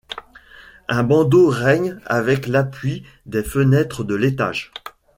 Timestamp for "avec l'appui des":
2.07-3.43